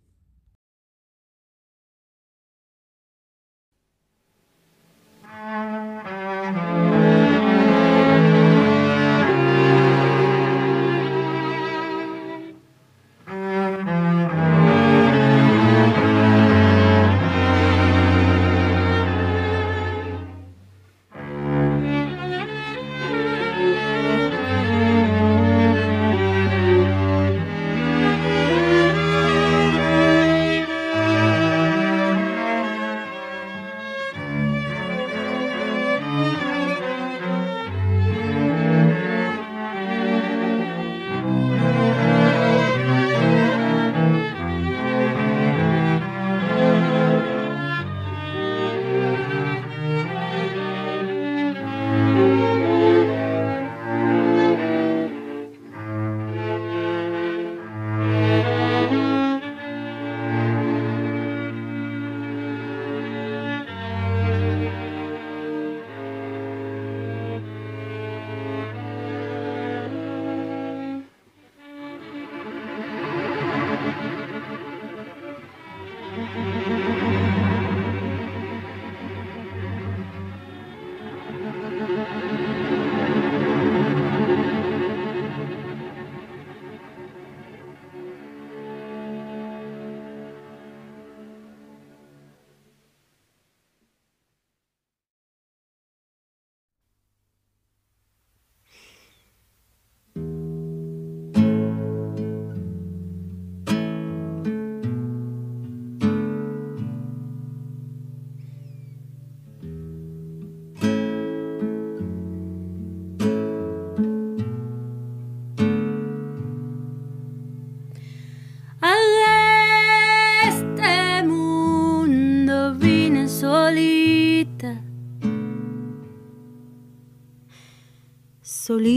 Solita 128.53 128.93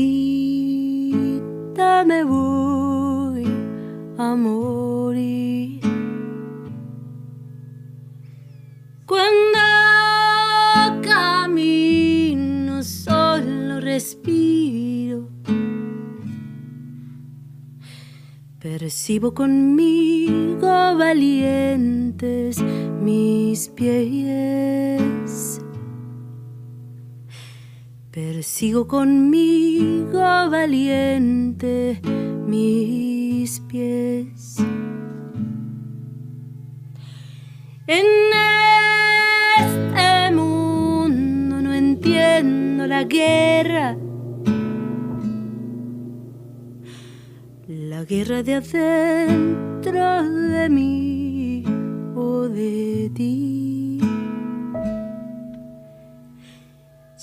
me 2.06 2.24
voy 2.26 3.46
a 4.18 4.36
morir. 4.36 5.80
Cuando 9.06 9.60
camino 11.02 12.84
solo 12.84 13.80
respiro, 13.80 15.30
percibo 18.60 19.34
conmigo 19.34 20.68
valientes 20.98 22.62
mis 23.02 23.70
pies. 23.70 25.65
Persigo 28.16 28.88
conmigo 28.88 30.20
valiente 30.50 32.00
mis 32.48 33.60
pies. 33.60 34.56
En 37.88 38.06
este 39.60 40.34
mundo 40.34 41.62
no 41.62 41.74
entiendo 41.74 42.88
la 42.88 43.04
guerra. 43.04 43.98
La 47.68 48.06
guerra 48.06 48.44
de 48.44 48.54
adentro 48.54 50.24
de 50.24 50.70
mí 50.70 51.66
o 52.16 52.48
de 52.48 53.12
ti. 53.14 53.75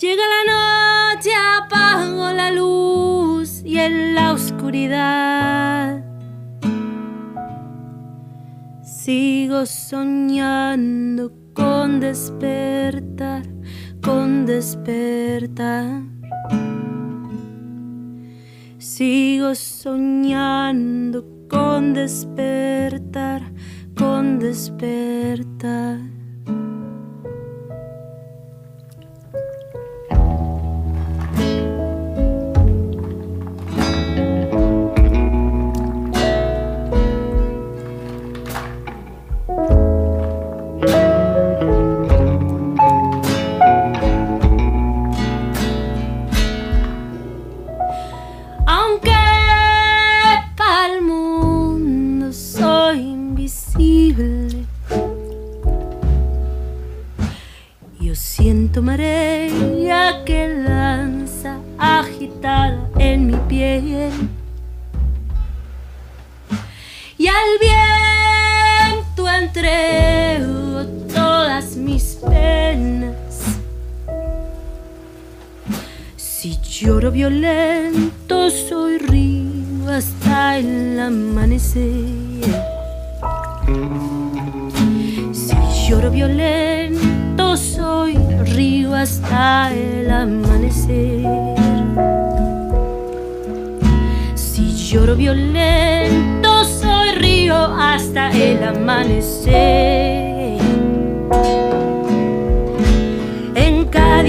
Llega 0.03 0.25
la 0.27 1.15
noche 1.15 1.31
apago 1.33 2.33
la 2.33 2.51
luz 2.51 3.63
y 3.65 3.79
en 3.79 4.17
la 4.17 4.33
oscuridad 4.33 6.03
sigo 8.83 9.65
soñando 9.65 11.31
con 11.55 12.01
despertar, 12.01 13.45
con 14.03 14.45
despertar. 14.45 16.03
Sigo 18.79 19.55
soñando 19.55 21.25
con 21.49 21.95
despertar, 21.95 23.53
con 23.95 24.41
despertar. 24.41 26.22
Al 67.43 67.53
viento 68.99 69.29
entrego 69.29 70.87
todas 71.13 71.77
mis 71.77 72.19
penas. 72.31 73.59
Si 76.17 76.59
lloro 76.59 77.11
violento, 77.11 78.51
soy 78.51 78.99
río 78.99 79.91
hasta 79.91 80.59
el 80.59 81.01
amanecer. 81.01 82.43
Si 85.33 85.57
lloro 85.89 86.11
violento, 86.11 87.57
soy 87.57 88.17
río 88.55 88.95
hasta 88.95 89.73
el 89.73 90.11
amanecer. 90.11 91.27
Si 94.35 94.75
lloro 94.75 95.17
violento, 95.17 96.42
hasta 97.55 98.31
el 98.31 98.63
amanecer. 98.63 99.53
En 103.55 103.85
cada 103.87 104.23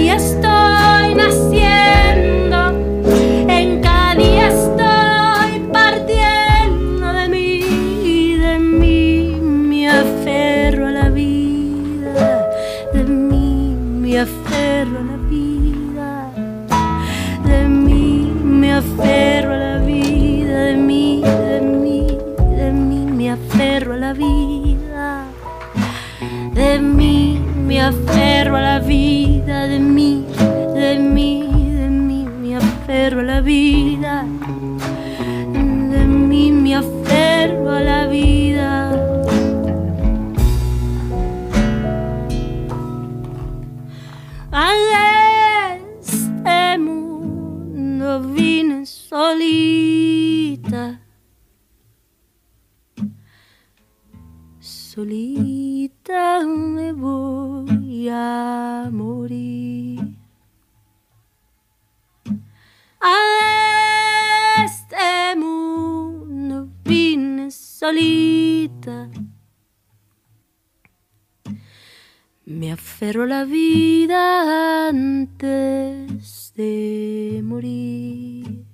Me 72.45 72.71
aferro 72.71 73.25
la 73.25 73.45
vida 73.45 74.88
antes 74.88 76.53
de 76.56 77.41
morir. 77.43 78.65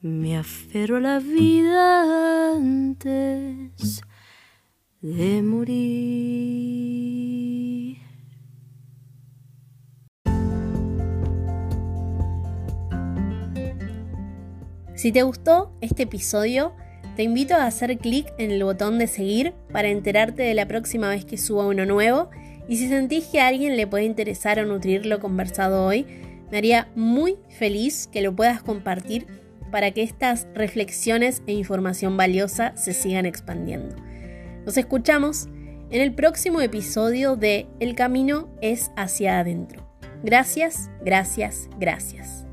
Me 0.00 0.36
aferro 0.36 1.00
la 1.00 1.18
vida 1.18 2.54
antes 2.54 4.00
de 5.00 5.42
morir. 5.42 5.99
Si 15.00 15.12
te 15.12 15.22
gustó 15.22 15.72
este 15.80 16.02
episodio, 16.02 16.74
te 17.16 17.22
invito 17.22 17.54
a 17.54 17.64
hacer 17.64 17.96
clic 17.96 18.30
en 18.36 18.50
el 18.50 18.62
botón 18.62 18.98
de 18.98 19.06
seguir 19.06 19.54
para 19.72 19.88
enterarte 19.88 20.42
de 20.42 20.52
la 20.52 20.68
próxima 20.68 21.08
vez 21.08 21.24
que 21.24 21.38
suba 21.38 21.66
uno 21.66 21.86
nuevo 21.86 22.28
y 22.68 22.76
si 22.76 22.86
sentís 22.86 23.24
que 23.24 23.40
a 23.40 23.46
alguien 23.46 23.78
le 23.78 23.86
puede 23.86 24.04
interesar 24.04 24.58
o 24.58 24.66
nutrir 24.66 25.06
lo 25.06 25.18
conversado 25.18 25.86
hoy, 25.86 26.04
me 26.50 26.58
haría 26.58 26.90
muy 26.96 27.38
feliz 27.48 28.10
que 28.12 28.20
lo 28.20 28.36
puedas 28.36 28.62
compartir 28.62 29.26
para 29.70 29.90
que 29.92 30.02
estas 30.02 30.46
reflexiones 30.52 31.40
e 31.46 31.54
información 31.54 32.18
valiosa 32.18 32.76
se 32.76 32.92
sigan 32.92 33.24
expandiendo. 33.24 33.96
Nos 34.66 34.76
escuchamos 34.76 35.46
en 35.88 36.02
el 36.02 36.12
próximo 36.12 36.60
episodio 36.60 37.36
de 37.36 37.68
El 37.80 37.94
camino 37.94 38.50
es 38.60 38.90
hacia 38.98 39.38
adentro. 39.38 39.82
Gracias, 40.22 40.90
gracias, 41.02 41.70
gracias. 41.78 42.49